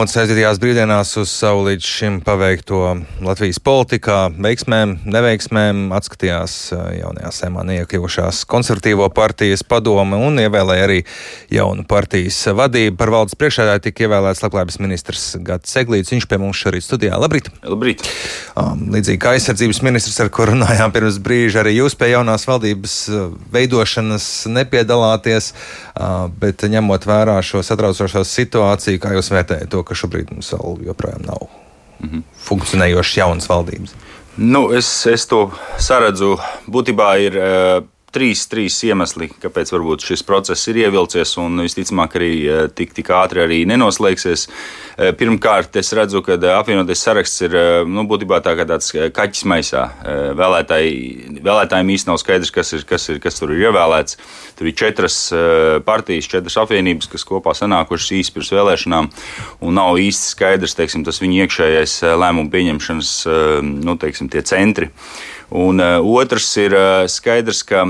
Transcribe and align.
Un 0.00 0.08
saistītajās 0.08 0.56
brīvdienās 0.56 1.10
uz 1.20 1.28
savu 1.28 1.66
līdz 1.66 1.84
šim 1.84 2.14
paveikto 2.24 2.78
Latvijas 3.20 3.58
politikā, 3.60 4.30
veiksmēm, 4.32 4.94
neveiksmēm 5.04 5.90
atskatījās 5.92 6.54
jaunajā 6.96 7.32
sēmā 7.36 7.66
neiekļuvušās 7.68 8.38
konservatīvo 8.48 9.10
partijas 9.12 9.60
padome 9.66 10.16
un 10.16 10.40
ievēlēja 10.40 10.86
arī 10.86 10.96
jaunu 11.52 11.84
partijas 11.90 12.38
vadību. 12.56 12.96
Par 12.96 13.12
valdes 13.12 13.36
priekšādāju 13.36 13.82
tika 13.90 14.06
ievēlēts 14.06 14.40
labklājības 14.46 14.80
ministrs 14.80 15.26
Gats 15.44 15.76
Seglīts. 15.76 16.14
Viņš 16.14 16.28
pie 16.30 16.40
mums 16.40 16.62
šorīt 16.62 16.86
studijā. 16.86 17.20
Labrīt! 17.20 17.52
Labrīt! 17.60 18.06
Um, 18.56 18.86
līdzīgi 18.96 19.20
kā 19.20 19.34
aizsardzības 19.36 19.82
ministrs, 19.84 20.16
ar 20.24 20.32
kuru 20.32 20.54
runājām 20.54 20.96
pirms 20.96 21.20
brīža, 21.20 21.60
arī 21.60 21.76
jūs 21.76 21.98
pie 22.00 22.14
jaunās 22.14 22.48
valdības 22.48 22.96
veidošanas 23.52 24.30
nepiedalāties, 24.48 25.52
uh, 25.52 26.24
bet 26.40 26.64
ņemot 26.72 27.04
vērā 27.12 27.36
šo 27.44 27.60
satraucošo 27.68 28.24
situāciju, 28.24 29.04
kā 29.04 29.12
jūs 29.18 29.32
vērtējat 29.36 29.68
to? 29.68 29.84
Ka 29.90 29.98
šobrīd 29.98 30.30
mums 30.34 30.52
vēl 30.54 30.86
joprojām 30.86 31.26
nav 31.26 31.48
mm 31.98 32.08
-hmm. 32.08 32.22
funkcionējošas 32.46 33.16
jaunas 33.18 33.50
valdības? 33.50 33.94
Nu, 34.36 34.70
es, 34.72 34.88
es 35.06 35.26
to 35.26 35.50
saredzu. 35.78 36.36
Būtībā 36.70 37.14
ir. 37.26 37.36
Uh, 37.36 37.88
trīs, 38.14 38.44
trīs 38.50 38.76
iemesli, 38.86 39.30
kāpēc 39.40 39.72
šis 40.04 40.22
process 40.26 40.68
ir 40.70 40.80
ievilcies 40.84 41.36
un 41.40 41.62
visticamāk 41.62 42.16
arī 42.18 42.30
eh, 42.42 42.62
tik, 42.74 42.92
tik 42.96 43.10
ātri 43.14 43.44
arī 43.44 43.60
nenoslēgsies. 43.70 44.46
Eh, 45.00 45.12
pirmkārt, 45.16 45.76
es 45.78 45.92
redzu, 45.96 46.22
ka 46.26 46.36
eh, 46.36 46.50
apvienotais 46.56 47.02
saraksts 47.06 47.46
ir 47.46 47.56
nu, 47.86 48.04
būtībā 48.10 48.40
tā 48.42 48.56
tāds 48.60 48.92
kaķis 49.14 49.46
maisā. 49.48 49.86
Vēlētāji, 50.36 51.40
vēlētājiem 51.40 51.92
īstenībā 51.94 52.10
nav 52.10 52.20
skaidrs, 52.20 52.52
kas, 52.54 52.72
ir, 52.74 52.84
kas, 52.88 53.06
ir, 53.12 53.20
kas 53.22 53.38
tur 53.38 53.54
ir 53.54 53.68
ievēlēts. 53.68 54.18
Tur 54.58 54.68
ir 54.68 54.76
četras 54.76 55.16
partijas, 55.86 56.28
četras 56.30 56.58
apvienības, 56.60 57.08
kas 57.12 57.24
kopā 57.28 57.54
sanākušas 57.56 58.12
īsi 58.18 58.34
pirms 58.34 58.52
vēlēšanām, 58.56 59.10
un 59.64 59.78
nav 59.78 60.00
īsti 60.02 60.34
skaidrs 60.34 60.76
teiksim, 60.78 61.06
tas 61.06 61.22
viņu 61.22 61.44
iekšējais 61.44 62.00
lēmumu 62.20 62.52
pieņemšanas 62.52 63.12
nu, 63.86 63.96
teiksim, 64.00 64.32
centri. 64.50 64.90
Un 65.50 65.82
uh, 65.82 65.98
otrs 66.06 66.46
ir 66.62 66.74
uh, 66.76 67.04
skaidrs, 67.10 67.64
ka 67.66 67.84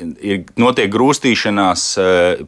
ir 0.00 0.44
notiek 0.58 0.88
grūstīšanās 0.90 1.82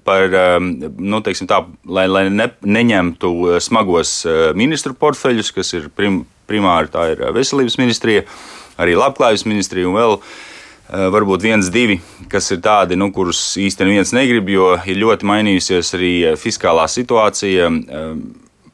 par, 0.07 0.37
nu, 0.81 1.19
tā, 1.21 1.59
lai, 1.85 2.07
lai 2.09 2.23
ne, 2.33 2.47
neņemtu 2.65 3.61
smagos 3.61 4.15
ministru 4.57 4.97
portfeļus, 4.97 5.51
kas 5.53 5.75
ir 5.77 5.91
prim, 5.93 6.23
primāri 6.49 6.89
tā 6.93 7.11
ir 7.13 7.21
veselības 7.37 7.77
ministrija, 7.77 8.25
arī 8.81 8.97
labklājības 8.97 9.45
ministrija 9.51 9.91
un 9.91 9.99
vēl. 10.01 10.17
Varbūt 10.93 11.45
viens, 11.45 11.69
divi, 11.73 11.99
kas 12.29 12.51
ir 12.53 12.59
tādi, 12.65 12.99
nu, 13.01 13.07
kurus 13.17 13.39
īstenībā 13.61 13.93
neviens 13.95 14.11
negrib, 14.13 14.49
jo 14.53 14.73
ir 14.89 14.99
ļoti 15.01 15.29
mainījusies 15.29 15.93
arī 15.97 16.15
fiskālā 16.41 16.89
situācija 16.91 17.71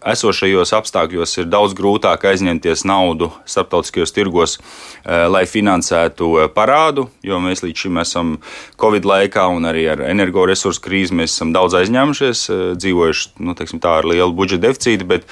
esošajos 0.07 0.73
apstākļos 0.79 1.33
ir 1.41 1.49
daudz 1.51 1.75
grūtāk 1.79 2.29
aizņemties 2.31 2.85
naudu 2.87 3.31
starptautiskajos 3.49 4.15
tirgos, 4.15 4.57
eh, 4.59 5.27
lai 5.27 5.45
finansētu 5.47 6.29
eh, 6.39 6.49
parādu, 6.55 7.09
jo 7.23 7.41
mēs 7.43 7.65
līdz 7.65 7.85
šim 7.85 7.99
esam 8.03 8.37
Covid 8.81 9.09
laikā 9.09 9.49
un 9.51 9.67
arī 9.67 9.89
ar 9.91 10.05
energoresursu 10.07 10.85
krīzi 10.85 11.19
mēs 11.19 11.35
esam 11.35 11.53
daudz 11.57 11.75
aizņēmušies, 11.81 12.45
eh, 12.51 12.63
dzīvojuši 12.79 13.29
nu, 13.43 13.57
teiksim, 13.59 13.83
tā, 13.83 13.99
ar 13.99 14.09
lielu 14.09 14.33
budžeta 14.33 14.69
deficītu, 14.69 15.09
bet 15.09 15.27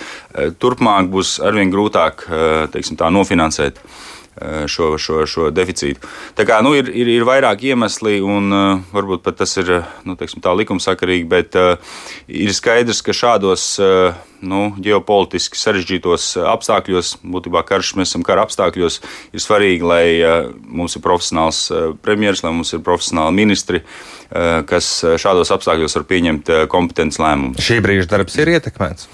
turpmāk 0.60 1.10
būs 1.10 1.38
arvien 1.44 1.70
grūtāk 1.72 2.26
teiksim, 2.72 2.98
tā, 2.98 3.10
nofinansēt. 3.12 3.78
Eh, 4.36 4.66
šo, 4.68 4.98
šo, 5.00 5.22
šo 5.24 5.46
deficītu. 5.48 6.04
Tā 6.36 6.44
kā 6.44 6.58
nu, 6.60 6.74
ir, 6.76 6.90
ir, 6.92 7.08
ir 7.08 7.22
vairāk 7.24 7.62
iemesli, 7.70 8.18
un 8.20 8.52
uh, 8.52 8.82
varbūt 8.92 9.22
pat 9.24 9.38
tas 9.40 9.54
ir 9.56 9.70
nu, 10.04 10.12
teiksim, 10.20 10.42
tā 10.44 10.52
likumsakarīgi, 10.52 11.24
bet 11.30 11.56
uh, 11.56 11.94
ir 12.28 12.52
skaidrs, 12.52 13.00
ka 13.00 13.14
šādos 13.16 13.64
nu, 14.44 14.60
ģeopolitiski 14.84 15.56
sarežģītos 15.56 16.26
apstākļos, 16.52 17.14
būtībā 17.24 17.62
karš 17.64 17.94
mēs 17.96 18.12
esam 18.12 18.26
kara 18.28 18.44
apstākļos, 18.44 19.00
ir 19.32 19.40
svarīgi, 19.40 19.88
lai 19.88 20.04
mums 20.68 20.98
ir 20.98 21.04
profesionāls 21.06 21.62
premjerministrs, 22.04 22.44
lai 22.44 22.52
mums 22.58 22.74
ir 22.76 22.84
profesionāli 22.84 23.38
ministri, 23.38 23.80
kas 24.68 24.90
šādos 25.16 25.54
apstākļos 25.56 25.96
var 25.96 26.04
pieņemt 26.12 26.52
kompetences 26.68 27.24
lēmumus. 27.24 27.64
Šī 27.64 27.80
brīža 27.88 28.12
darbs 28.12 28.36
ir 28.36 28.52
ietekmēts. 28.58 29.08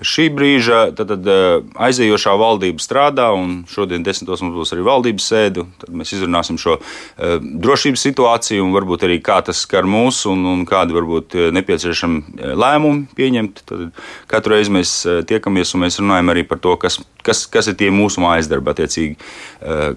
Šī 0.00 0.30
brīža 0.32 0.94
tad, 0.96 1.10
tad, 1.12 1.26
eh, 1.28 1.60
aizējošā 1.76 2.32
valdība 2.40 2.80
strādā, 2.80 3.26
un 3.36 3.66
šodien 3.68 4.04
desmitos 4.04 4.40
mums 4.40 4.56
būs 4.56 4.72
arī 4.72 4.84
valdības 4.86 5.26
sēde. 5.28 5.66
Tad 5.82 5.90
mēs 5.92 6.14
izrunāsim 6.16 6.56
šo 6.60 6.78
uh, 6.80 7.36
drošības 7.40 8.04
situāciju, 8.08 8.64
un 8.64 8.72
varbūt 8.72 9.04
arī 9.04 9.18
kā 9.20 9.40
tas 9.44 9.60
skar 9.66 9.84
mūs, 9.84 10.22
un, 10.30 10.46
un 10.48 10.64
kādi 10.68 10.96
varbūt 10.96 11.36
eh, 11.36 11.50
nepieciešami 11.52 12.54
lēmumi 12.56 13.10
pieņemt. 13.18 13.60
Tad 13.68 14.00
katru 14.30 14.56
reizi 14.56 14.72
mēs 14.72 14.94
tiekamies 15.28 15.74
un 15.76 15.84
mēs 15.84 16.00
runājam 16.00 16.32
arī 16.32 16.46
par 16.48 16.62
to, 16.64 16.78
kas, 16.80 16.96
kas, 17.26 17.44
kas 17.52 17.68
ir 17.68 17.76
tie 17.76 17.92
mūsu 17.92 18.24
mājas 18.24 18.48
darbi, 18.48 18.72
attiecīgi, 18.72 19.20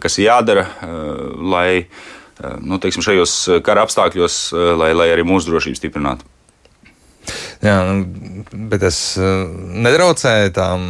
kas 0.04 0.20
ir 0.20 0.28
jādara, 0.28 0.68
lai 1.40 1.86
nu, 2.60 2.80
teiksim, 2.82 3.06
šajos 3.06 3.64
kara 3.64 3.88
apstākļos, 3.88 4.44
lai, 4.80 4.92
lai 4.98 5.12
arī 5.16 5.24
mūsu 5.28 5.54
drošību 5.54 5.80
stiprinātu. 5.80 6.33
Jā, 7.64 7.78
nu, 7.88 8.04
bet 8.72 8.84
es 8.84 8.98
eh, 9.16 9.48
nedraucēju 9.86 10.52
tām 10.56 10.82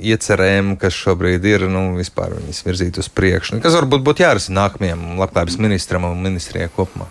iecerēm, 0.00 0.74
kas 0.80 0.96
šobrīd 0.98 1.44
ir, 1.46 1.68
nu, 1.70 1.92
vispār 2.00 2.34
viņas 2.34 2.64
virzīt 2.66 2.98
uz 2.98 3.06
priekšu. 3.14 3.60
Kas 3.62 3.76
varbūt 3.78 4.02
būtu 4.06 4.24
jārisina 4.24 4.64
nākamajam 4.64 5.20
labklājības 5.20 5.60
ministram 5.62 6.08
un 6.08 6.24
ministrijai 6.24 6.70
kopumā? 6.74 7.06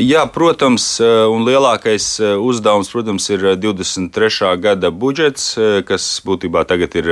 Jā, 0.00 0.22
protams, 0.32 0.86
eh, 1.04 1.26
un 1.28 1.44
lielākais 1.44 2.06
eh, 2.22 2.30
uzdevums, 2.40 2.88
protams, 2.92 3.26
ir 3.34 3.44
23. 3.60 4.54
gada 4.64 4.90
budžets, 4.96 5.50
kas 5.88 6.06
būtībā 6.24 6.62
tagad 6.68 6.96
ir 6.96 7.10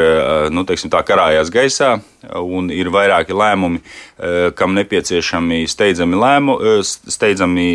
nu, 0.55 0.65
teiksim, 0.65 0.93
tā 0.93 1.03
karājās 1.05 1.53
gaisā, 1.53 1.99
un 2.41 2.71
ir 2.73 2.89
vairāki 2.95 3.37
lēmumi, 3.37 3.83
kam 4.57 4.73
nepieciešami 4.79 5.67
steidzami, 5.69 6.17
lēmu, 6.23 6.57
steidzami 7.13 7.69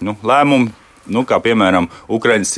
nu, 0.00 0.16
lēmumi 0.24 0.72
nu, 1.06 1.24
kā 1.28 1.38
piemēram 1.42 1.88
Ukraiņas 2.12 2.52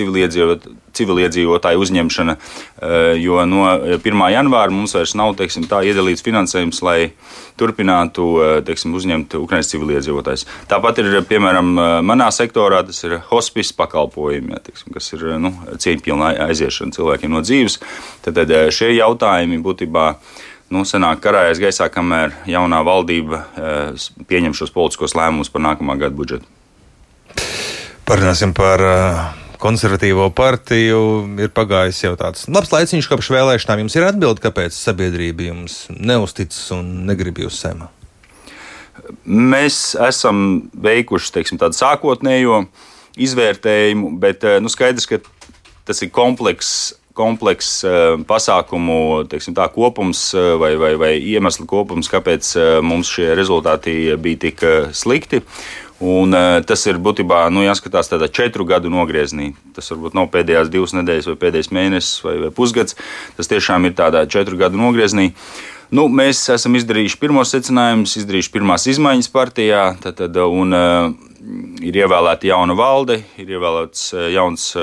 civiliedzīvotāju 0.97 1.83
uzņemšana, 1.83 2.37
eh, 2.37 3.17
jo 3.21 3.43
no 3.47 3.67
1. 3.99 4.31
janvāra 4.33 4.71
mums 4.71 4.95
vairs 4.95 5.15
nav 5.19 5.34
teiksim, 5.37 5.67
tā, 5.69 5.83
iedalīts 5.84 6.25
finansējums, 6.25 6.83
lai 6.83 7.12
turpinātu 7.59 8.29
eh, 8.41 8.55
teiksim, 8.67 8.95
uzņemt 8.97 9.37
Ukraiņas 9.41 9.73
civiliedzīvotājus. 9.75 10.47
Tāpat 10.71 11.03
ir 11.03 11.21
piemēram 11.29 11.75
eh, 11.75 11.93
manā 12.06 12.31
sektorā, 12.35 12.83
tas 12.87 13.03
ir 13.05 13.19
hospice 13.31 13.75
pakalpojumi, 13.77 14.55
ja, 14.55 14.62
teiksim, 14.71 14.93
kas 14.95 15.12
ir 15.17 15.29
nu, 15.43 15.53
cieņpilna 15.77 16.35
aiziešana 16.49 16.97
cilvēkiem 16.97 17.33
no 17.35 17.45
dzīves. 17.45 17.81
Tad, 18.25 18.39
tad 18.39 18.53
šie 18.75 18.95
jautājumi 18.97 19.62
būtībā 19.62 20.09
nu, 20.75 20.83
senāk 20.89 21.23
karājas 21.23 21.62
gaisā, 21.62 21.91
kamēr 21.93 22.35
jaunā 22.51 22.83
valdība 22.87 23.45
pieņem 24.27 24.56
šos 24.56 24.75
politiskos 24.75 25.15
lēmumus 25.19 25.53
par 25.53 25.62
nākamā 25.62 25.99
gada 26.01 26.17
budžetu. 26.19 26.56
Parunāsim 28.06 28.53
par 28.55 28.78
uh, 28.87 29.17
konservatīvo 29.59 30.28
partiju. 30.39 30.99
Ir 31.43 31.50
pagājis 31.50 32.05
jau 32.05 32.12
tāds 32.15 32.44
labs 32.47 32.71
laiciņš 32.71 33.09
kopš 33.11 33.33
vēlēšanām. 33.34 33.81
Jums 33.83 33.97
ir 33.99 34.05
atbilde, 34.06 34.43
kāpēc 34.44 34.77
sabiedrība 34.78 35.49
jums 35.49 35.81
neusticas 35.91 36.61
un 36.77 37.09
negrib 37.09 37.41
jūs 37.43 37.59
sēmā? 37.65 37.89
Mēs 39.27 39.97
esam 40.06 40.69
veikuši 40.87 41.33
teiksim, 41.34 41.59
tādu 41.59 41.75
sākotnējo 41.81 42.61
izvērtējumu, 43.27 44.12
bet 44.23 44.47
uh, 44.47 44.61
nu, 44.62 44.71
skaidrs, 44.71 45.09
ka 45.11 45.19
tas 45.88 46.05
ir 46.06 46.15
komplekss 46.15 46.94
komplekss 47.17 47.81
uh, 47.88 48.19
pasākumu 48.28 49.25
tā, 49.33 49.67
kopums 49.73 50.28
vai, 50.61 50.75
vai, 50.77 50.91
vai 51.00 51.11
iemeslu 51.17 51.65
kopums, 51.67 52.11
kāpēc 52.12 52.50
mums 52.84 53.09
šie 53.17 53.31
rezultāti 53.38 53.97
bija 54.21 54.43
tik 54.43 54.65
slikti. 54.93 55.41
Un, 55.97 56.34
uh, 56.37 56.59
tas 56.69 56.83
ir 56.84 56.99
būtībā 57.01 57.47
nu, 57.49 57.62
jāskatās 57.65 58.11
tādā 58.11 58.29
četru 58.29 58.67
gadu 58.69 58.91
nogriezienī. 58.93 59.55
Tas 59.77 59.89
varbūt 59.93 60.17
nav 60.19 60.29
pēdējās 60.34 60.69
divas 60.73 60.93
nedēļas, 60.93 61.31
vai 61.31 61.39
pēdējais 61.47 61.73
mēnesis, 61.73 62.19
vai, 62.25 62.34
vai 62.43 62.51
pusgads. 62.53 62.99
Tas 63.39 63.49
tiešām 63.49 63.89
ir 63.89 63.95
tādā 63.97 64.26
četru 64.29 64.59
gadu 64.61 64.76
nogriezienī. 64.81 65.31
Nu, 65.97 66.09
mēs 66.12 66.43
esam 66.53 66.76
izdarījuši 66.76 67.17
pirmos 67.23 67.55
secinājumus, 67.55 68.19
izdarījuši 68.20 68.53
pirmās 68.53 68.85
izmaiņas 68.93 69.31
partijā, 69.32 69.87
tad, 70.03 70.19
tad, 70.19 70.37
un 70.37 70.76
uh, 70.76 71.09
ir 71.81 71.97
ievēlēta 72.03 72.50
jauna 72.50 72.76
valde, 72.76 73.23
ir 73.41 73.56
ievēlēts 73.56 74.11
uh, 74.12 74.26
jauns 74.35 74.75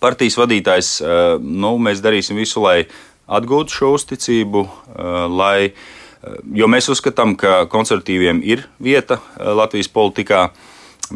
partijas 0.00 0.36
vadītājs. 0.38 0.90
Nu, 1.42 1.76
mēs 1.82 2.00
darīsim 2.04 2.38
visu, 2.38 2.62
lai 2.64 2.86
atgūtu 3.26 3.74
šo 3.74 3.92
uzticību, 3.96 4.64
lai 5.32 5.72
Jo 6.56 6.68
mēs 6.70 6.88
uzskatām, 6.92 7.36
ka 7.38 7.64
konservatīviem 7.70 8.40
ir 8.46 8.66
vieta 8.82 9.20
eh, 9.20 9.50
Latvijas 9.56 9.90
politikā. 9.92 10.48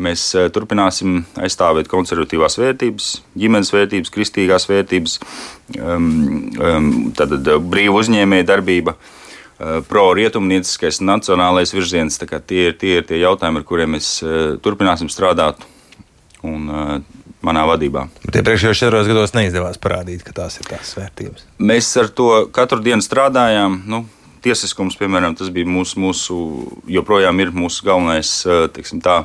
Mēs 0.00 0.28
eh, 0.38 0.50
turpināsim 0.54 1.24
aizstāvēt 1.40 1.90
konservatīvās 1.90 2.58
vērtības, 2.60 3.08
ģimenes 3.42 3.72
vērtības, 3.74 4.12
kristīgās 4.14 4.68
vērtības, 4.70 5.16
um, 5.80 6.12
um, 6.54 6.92
tad 7.18 7.34
brīva 7.72 7.98
uzņēmēja 8.02 8.52
darbība, 8.54 8.96
pro-rietumnieciskais 9.60 11.02
nacionālais 11.04 11.74
virziens. 11.74 12.14
Tie 12.16 12.62
ir, 12.70 12.78
tie 12.80 12.94
ir 12.96 13.02
tie 13.04 13.18
jautājumi, 13.20 13.60
ar 13.60 13.66
kuriem 13.68 13.90
mēs 13.92 14.06
turpināsim 14.64 15.10
strādāt. 15.12 15.66
Un, 16.40 16.70
manā 17.44 17.64
vadībā. 17.68 18.06
Bet 18.24 18.40
iepriekšējos 18.40 18.82
četros 18.82 19.08
gados 19.08 19.34
neizdevās 19.36 19.80
parādīt, 19.80 20.24
ka 20.24 20.34
tās 20.36 20.58
ir 20.60 20.68
tās 20.68 20.94
vērtības. 20.96 21.46
Mēs 21.70 21.90
ar 22.00 22.10
to 22.16 22.30
katru 22.54 22.80
dienu 22.84 23.04
strādājām. 23.04 23.80
Nu, 23.90 24.04
tiesiskums, 24.44 24.96
piemēram, 25.00 25.34
tas 25.38 25.50
bija 25.54 25.69
mūsu, 25.69 26.00
mūsu 26.00 26.37
joprojām 26.90 27.42
ir 27.42 27.52
mūsu 27.54 27.84
galvenais 27.87 28.32
teiksim, 28.75 29.02
tā, 29.04 29.22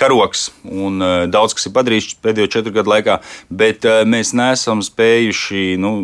karoks. 0.00 0.48
Un, 0.68 1.00
daudz 1.32 1.56
kas 1.56 1.68
ir 1.68 1.74
padarīts 1.76 2.18
pēdējo 2.24 2.52
četru 2.58 2.74
gadu 2.76 2.92
laikā, 2.92 3.18
bet 3.48 3.86
mēs 4.08 4.34
neesam 4.36 4.84
spējuši 4.84 5.64
nu, 5.80 5.94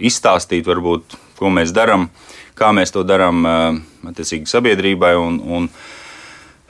izstāstīt, 0.00 0.66
varbūt, 0.68 1.16
ko 1.38 1.52
mēs 1.52 1.72
darām, 1.76 2.08
kā 2.58 2.72
mēs 2.76 2.92
to 2.94 3.04
darām 3.06 3.46
sabiedrībai. 4.04 5.14
Un, 5.20 5.40
un, 5.40 5.72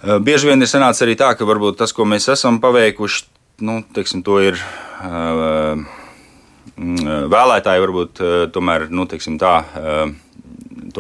Bieži 0.00 0.48
vien 0.48 0.64
ir 0.64 0.68
sanācis 0.70 1.04
arī 1.04 1.12
tā, 1.20 1.34
ka 1.36 1.44
varbūt 1.44 1.76
tas, 1.82 1.92
ko 1.92 2.06
mēs 2.08 2.30
esam 2.32 2.56
paveikuši, 2.62 3.26
nu, 3.68 3.82
teiksim, 3.92 4.22
to 4.24 4.38
ir 4.40 4.56
vēlētāji 6.80 7.82
varbūt 7.84 8.22
tomēr, 8.54 8.86
nu, 8.88 9.04
teiksim, 9.10 9.36
tā 9.40 9.58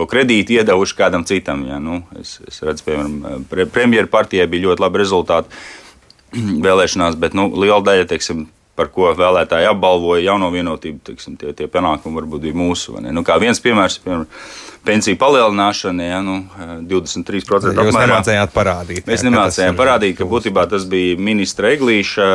to 0.00 0.08
kredītu 0.08 0.56
iedevuši 0.56 0.96
kādam 0.96 1.26
citam. 1.28 1.66
Ja, 1.68 1.76
nu, 1.82 2.00
es, 2.20 2.38
es 2.48 2.62
redzu, 2.64 2.86
piemēram, 2.88 3.44
pre, 3.50 3.68
premjeras 3.68 4.12
partijai 4.12 4.48
bija 4.48 4.70
ļoti 4.70 4.86
labi 4.86 5.02
rezultāti 5.02 5.60
vēlēšanās, 6.66 7.20
bet 7.20 7.36
nu, 7.36 7.50
liela 7.52 7.82
daļa, 7.84 8.08
teiksim, 8.14 8.48
par 8.80 8.88
ko 8.94 9.10
vēlētāji 9.12 9.68
apbalvoja 9.68 10.30
jauno 10.30 10.48
vienotību, 10.54 11.02
teiksim, 11.10 11.36
tie, 11.36 11.52
tie 11.56 11.68
panākumi 11.68 12.16
varbūt 12.16 12.46
bija 12.46 12.56
mūsu. 12.56 12.96
Nu, 13.04 13.24
kā 13.26 13.36
viens 13.42 13.60
piemērs, 13.60 13.98
piemēram, 14.00 14.24
pensiju 14.88 15.18
palielināšana, 15.20 16.06
ja, 16.06 16.20
nu, 16.24 16.38
23% 16.88 17.74
apmērā. 17.74 17.90
Jūs 17.90 17.98
nemācējāt 18.00 18.54
parādīt. 18.54 19.02
Mēs 19.10 19.26
nemācējām 19.26 19.76
parādīt, 19.76 20.16
ka 20.16 20.28
būtībā 20.30 20.64
tas 20.70 20.86
bija 20.88 21.18
ministra 21.20 21.74
Eglīša, 21.74 22.30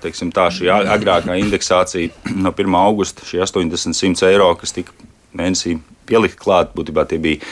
teiksim, 0.00 0.32
tā 0.32 0.48
šī 0.56 0.72
agrākā 0.72 1.36
indeksācija 1.42 2.32
no 2.46 2.54
1. 2.54 2.78
augusta, 2.80 3.28
šī 3.28 3.44
80-100 3.44 4.30
eiro, 4.30 4.54
kas 4.62 4.72
tika 4.78 4.96
mēnesī 5.36 5.76
pielikt 6.08 6.38
klāt. 6.40 6.72
Būtībā 6.76 7.06
tie 7.08 7.20
bija 7.22 7.42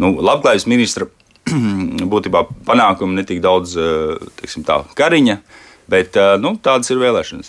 nu, 0.00 0.14
labklājības 0.20 0.68
ministra 0.70 1.08
būtībā 2.14 2.44
panākumi 2.68 3.18
ne 3.18 3.26
tik 3.26 3.42
daudz 3.44 3.76
teiksim, 4.40 4.66
tā, 4.66 4.82
kariņa. 4.98 5.40
Bet 5.90 6.14
nu, 6.38 6.52
tādas 6.62 6.86
ir 6.92 7.00
vēlēšanas. 7.00 7.48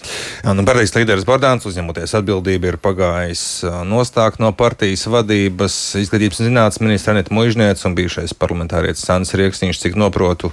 Nu, 0.50 0.64
partijas 0.66 0.96
līderis 0.96 1.28
Bordāns, 1.30 1.68
uzņemoties 1.70 2.16
atbildību, 2.18 2.72
ir 2.72 2.78
pagājis 2.82 3.44
nostāk 3.86 4.40
no 4.42 4.50
partijas 4.58 5.06
vadības. 5.14 5.76
Izglītības 6.02 6.42
un 6.42 6.50
zinātnes 6.50 6.82
ministra 6.82 7.14
Anita 7.14 7.36
Mužniec 7.38 7.86
un 7.86 7.94
bijušais 8.00 8.34
parlamentārietis 8.42 9.06
Sants 9.06 9.36
Rieksniņš, 9.38 9.84
cik 9.84 10.00
noprotu, 10.02 10.50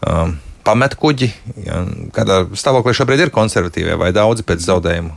um, 0.00 0.32
pamet 0.64 0.96
kuģi. 0.96 1.28
Ja, 1.66 1.84
kādā 2.16 2.40
stāvoklī 2.56 2.96
šobrīd 2.96 3.26
ir 3.26 3.36
konservatīvie 3.36 4.00
vai 4.00 4.14
daudzi 4.16 4.46
pēc 4.46 4.64
zaudējumu 4.70 5.12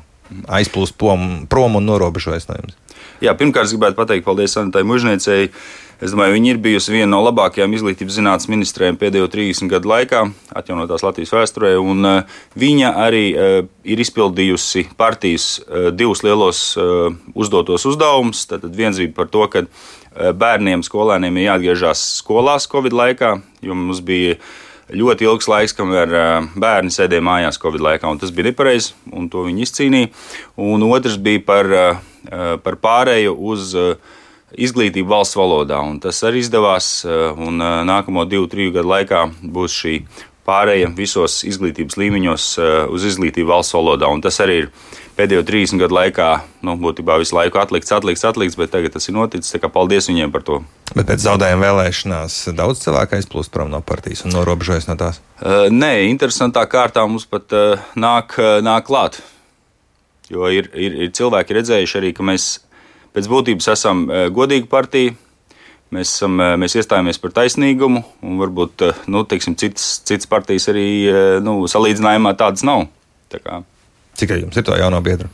aizplūst 0.48 0.98
prom 1.00 1.80
un 1.80 1.86
norobežojas 1.90 2.50
no 2.50 2.58
jums? 2.60 2.78
Jā, 3.20 3.36
pirmkārt, 3.36 3.72
gribētu 3.74 3.98
pateikt 4.00 4.28
paldies 4.28 4.56
Sanitai 4.56 4.86
Mužniecei. 4.88 5.50
Es 6.00 6.14
domāju, 6.14 6.38
viņa 6.38 6.54
ir 6.54 6.60
bijusi 6.64 6.94
viena 6.94 7.10
no 7.12 7.18
labākajām 7.26 7.74
izglītības 7.76 8.16
zinātnes 8.16 8.48
ministriem 8.48 8.96
pēdējo 8.96 9.28
30 9.34 9.68
gadu 9.68 9.90
laikā, 9.92 10.22
atjaunotās 10.56 11.04
Latvijas 11.04 11.34
vēsturē. 11.36 11.74
Un, 11.84 12.08
uh, 12.08 12.38
viņa 12.56 12.94
arī 13.04 13.24
uh, 13.34 13.58
ir 13.84 14.00
izpildījusi 14.00 14.86
partijas 15.00 15.50
uh, 15.60 15.90
divus 15.92 16.24
lielos 16.24 16.62
uh, 16.80 17.12
uzdotos 17.36 17.84
uzdevumus. 17.92 18.46
Tad 18.48 18.64
viens 18.72 19.02
bija 19.04 19.12
par 19.18 19.28
to, 19.34 19.44
ka 19.52 19.66
uh, 19.66 20.32
bērniem, 20.32 20.88
skolēniem 20.88 21.42
ir 21.42 21.50
jāatgriežas 21.50 22.06
skolās 22.22 22.70
Covid 22.72 22.96
laikā, 22.96 23.36
jo 23.60 23.76
mums 23.76 24.00
bija 24.00 24.40
ļoti 24.90 25.28
ilgs 25.28 25.50
laiks, 25.52 25.76
kamēr 25.78 26.14
bērni 26.60 26.94
sēdēja 26.94 27.26
mājās 27.26 27.62
Covid 27.62 27.84
laikā, 27.86 28.10
un 28.10 28.22
tas 28.22 28.34
bija 28.36 28.50
nepareizi, 28.50 28.94
un 29.14 29.28
to 29.30 29.46
viņi 29.48 29.66
izcīnīja. 29.68 30.12
Un 30.70 30.86
otrs 30.90 31.20
bija 31.22 31.44
par 31.46 31.74
par 32.64 32.80
pārēju 32.82 33.36
uz 33.52 33.76
izglītību 34.50 35.10
valsts 35.10 35.38
valodā. 35.38 35.80
Un 35.86 36.00
tas 36.04 36.22
arī 36.26 36.44
izdevās, 36.44 37.06
un 37.06 37.62
nākamo 37.90 38.26
divu, 38.30 38.50
triju 38.50 38.74
gadu 38.80 38.92
laikā 38.94 39.26
būs 39.44 39.78
šī 39.84 39.96
pārēja 40.50 40.90
visos 40.98 41.44
izglītības 41.46 42.00
līmeņos 42.02 42.50
uz 42.90 43.06
izglītību 43.14 43.54
valsts 43.54 43.78
valodā. 43.78 44.10
Un 44.10 44.26
tas 44.26 44.42
arī 44.42 44.64
ir 44.64 44.72
pēdējo 45.20 45.44
30 45.44 45.82
gadu 45.82 45.98
laikā, 45.98 46.28
nu, 46.64 46.76
būtībā 46.80 47.18
visu 47.20 47.36
laiku 47.36 47.60
atlikts, 47.60 47.92
atlikts, 47.96 48.24
atlikts, 48.28 48.58
bet 48.60 48.72
tagad 48.72 48.96
tas 48.96 49.10
ir 49.10 49.18
noticis. 49.18 49.58
Paldies 49.70 50.08
viņiem 50.10 50.32
par 50.34 50.46
to. 50.48 50.62
Bet 50.96 51.10
pēc 51.10 51.26
zaudējuma 51.26 51.68
vēlēšanās 51.68 52.38
daudz 52.58 52.84
cilvēku 52.86 53.18
aizplūst 53.20 53.52
prom 53.54 53.70
no 53.74 53.82
partijas 53.86 54.24
un 54.26 54.34
norobežojas 54.34 54.88
no 54.90 54.96
tās? 55.00 55.20
Uh, 55.40 55.68
nē, 55.74 56.08
interesantā 56.10 56.64
kārtā 56.72 57.04
mums 57.08 57.28
pat 57.30 57.54
uh, 57.56 57.84
nāk, 58.00 58.38
uh, 58.40 58.58
nāk 58.66 58.88
klāt. 58.88 59.20
Jo 60.32 60.50
ir, 60.54 60.72
ir, 60.78 60.96
ir 61.06 61.14
cilvēki 61.16 61.58
redzējuši 61.58 62.00
arī, 62.00 62.14
ka 62.16 62.26
mēs 62.26 62.52
pēc 63.16 63.30
būtības 63.30 63.72
esam 63.74 64.06
godīga 64.34 64.70
partija. 64.70 65.16
Mēs, 65.96 66.12
esam, 66.14 66.38
e, 66.42 66.52
mēs 66.62 66.76
iestājāmies 66.78 67.18
par 67.22 67.34
taisnīgumu, 67.34 68.04
un 68.26 68.40
varbūt 68.42 68.86
e, 68.86 68.92
nu, 69.10 69.24
teiksim, 69.26 69.58
citas, 69.60 69.96
citas 70.06 70.30
partijas 70.30 70.70
arī 70.70 70.86
nu, 71.46 71.64
salīdzinājumā 71.72 72.36
tādas 72.38 72.66
nav. 72.68 72.86
Tā 73.34 73.42
kā. 73.42 73.62
Cik 74.20 74.36
jums 74.38 74.58
ir 74.60 74.66
to 74.68 74.78
jauno 74.78 75.00
biedru? 75.06 75.30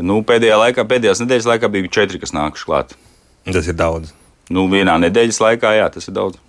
Nu, 0.00 0.22
pēdējā 0.24 0.56
laikā, 0.56 0.86
pēdējās 0.88 1.20
nedēļas 1.24 1.48
laikā 1.50 1.68
bija 1.72 1.90
četri, 1.92 2.20
kas 2.22 2.32
nākuši 2.32 2.68
klāt. 2.68 2.94
Tas 3.48 3.68
ir 3.68 3.76
daudz. 3.76 4.14
Nu, 4.52 4.64
vienā 4.72 4.94
nedēļas 5.02 5.40
laikā, 5.42 5.74
jā, 5.76 5.88
tas 5.92 6.08
ir 6.08 6.16
daudz. 6.16 6.40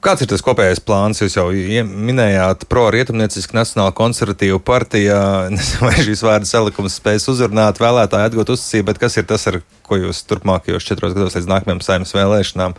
Kāds 0.00 0.22
ir 0.24 0.28
tas 0.30 0.40
kopējais 0.40 0.80
plāns? 0.80 1.18
Jūs 1.20 1.34
jau 1.36 1.44
minējāt, 1.84 2.62
pro-rietumniecisku 2.70 3.52
nacionāla 3.58 3.92
konservatīva 3.96 4.56
partija. 4.64 5.18
Nezinu, 5.52 5.84
vai 5.84 5.96
šīs 6.00 6.22
vārdu 6.24 6.48
salikums 6.48 6.96
spēs 6.96 7.28
uzrunāt 7.28 7.80
vēlētāju, 7.82 8.30
atgūt 8.30 8.54
uzticību, 8.54 8.86
bet 8.88 9.00
kas 9.02 9.18
ir 9.20 9.26
tas, 9.28 9.44
ar 9.50 9.58
ko 9.84 9.98
jūs 10.00 10.22
turpmākajos 10.30 10.86
četros 10.88 11.12
gados 11.16 11.36
līdz 11.36 11.50
nākamajām 11.50 11.82
saimnes 11.84 12.16
vēlēšanām 12.16 12.76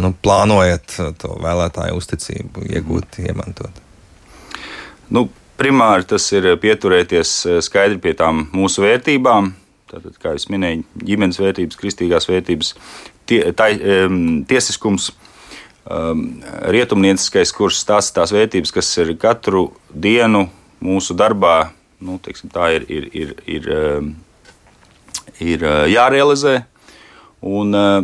nu, 0.00 0.12
plānojat 0.24 0.96
to 1.20 1.34
vēlētāju 1.44 1.98
uzticību 2.00 2.64
iegūt, 2.70 3.20
iemantot? 3.26 3.82
Nu, 5.12 5.26
primāri 5.60 6.08
tas 6.14 6.30
ir 6.32 6.48
pieturēties 6.64 7.34
skaidri 7.66 8.00
pie 8.00 8.16
tām 8.16 8.46
mūsu 8.56 8.86
vērtībām. 8.86 9.52
Tātad, 9.92 10.16
kā 10.16 10.32
jau 10.32 10.48
minēju, 10.56 10.88
ģimenes 11.12 11.42
vērtības, 11.44 11.76
kristīgās 11.78 12.30
vērtības, 12.30 12.72
tie, 13.28 13.44
tai, 13.56 13.74
um, 14.08 14.16
tiesiskums, 14.48 15.12
uh, 15.12 15.30
rietumnieciskais 15.84 17.52
kurs, 17.52 17.82
tās 17.84 18.08
ir 18.08 18.16
tās 18.16 18.32
vērtības, 18.32 18.72
kas 18.72 18.88
ir 19.02 19.10
katru 19.20 19.66
dienu 19.92 20.46
mūsu 20.84 21.16
darbā, 21.16 21.72
nu, 22.04 22.18
teiksim, 22.22 22.52
tā 22.52 22.70
ir, 22.76 22.86
ir, 22.88 23.08
ir, 23.12 23.34
ir, 23.48 23.68
um, 23.72 24.14
ir 25.40 25.64
uh, 25.64 25.84
jārealizē. 25.90 26.62
Un, 27.44 27.76
uh, 27.76 28.00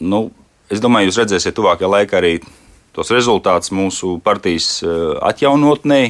nu, 0.00 0.20
es 0.72 0.82
domāju, 0.82 1.10
jūs 1.10 1.20
redzēsiet 1.22 1.56
tuvākajā 1.56 1.92
laikā 1.92 2.20
arī 2.20 2.34
tos 2.96 3.12
rezultātus 3.12 3.72
mūsu 3.76 4.16
partijas 4.24 4.80
uh, 4.84 5.16
atjaunotnē, 5.24 6.00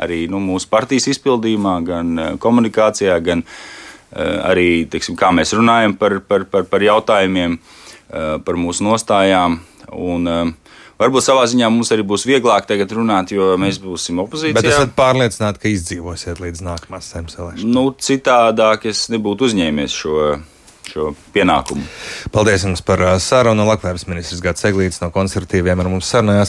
arī 0.00 0.24
nu, 0.32 0.40
mūsu 0.42 0.68
partijas 0.72 1.08
izpildījumā, 1.12 1.78
gan 1.86 2.20
komunikācijā, 2.42 3.14
gan 3.22 3.44
arī 4.14 4.84
teiksim, 4.90 5.14
kā 5.18 5.32
mēs 5.34 5.52
runājam 5.54 5.94
par, 5.98 6.16
par, 6.26 6.44
par, 6.50 6.66
par 6.70 6.82
jautājumiem, 6.82 7.56
par 8.44 8.60
mūsu 8.60 8.86
nostājām. 8.86 9.58
Un, 9.94 10.28
uh, 10.30 10.52
Varbūt 10.94 11.24
savā 11.26 11.42
ziņā 11.50 11.66
mums 11.74 11.90
arī 11.90 12.04
būs 12.06 12.22
vieglāk 12.28 12.68
tagad 12.68 12.92
runāt, 12.94 13.32
jo 13.34 13.56
mēs 13.58 13.80
būsim 13.82 14.20
opozīcijā. 14.22 14.54
Bet 14.54 14.68
esat 14.70 14.92
pārliecināti, 14.94 15.60
ka 15.64 15.72
izdzīvosiet 15.72 16.42
līdz 16.42 16.62
nākamās 16.62 17.10
vēlēšanām? 17.16 17.72
Nu, 17.74 17.88
citādāk 17.98 18.86
es 18.92 19.08
nebūtu 19.10 19.48
uzņēmies 19.48 19.96
šo, 19.98 20.20
šo 20.86 21.08
pienākumu. 21.34 21.82
Paldies 22.34 22.68
jums 22.68 22.84
par 22.86 23.02
sarunu. 23.18 23.66
Labklājības 23.72 24.06
ministrs 24.12 24.44
Gats 24.44 24.68
Eglīts 24.70 25.02
no 25.02 25.10
konservatīviem 25.14 25.82
ar 25.82 25.90
mums 25.90 26.12
sarunājās. 26.14 26.42